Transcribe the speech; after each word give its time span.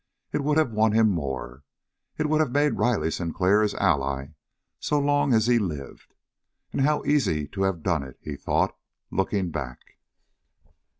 It 0.31 0.43
would 0.43 0.57
have 0.57 0.71
won 0.71 0.93
him 0.93 1.11
more. 1.11 1.63
It 2.17 2.25
would 2.27 2.41
have 2.41 2.49
made 2.49 2.79
Riley 2.79 3.11
Sinclair 3.11 3.61
his 3.61 3.75
ally 3.75 4.29
so 4.79 4.97
long 4.99 5.31
as 5.31 5.45
he 5.45 5.59
lived. 5.59 6.15
And 6.71 6.81
how 6.81 7.03
easy 7.03 7.47
to 7.49 7.61
have 7.61 7.83
done 7.83 8.01
it, 8.01 8.17
he 8.19 8.35
thought, 8.35 8.75
looking 9.11 9.51
back. 9.51 9.97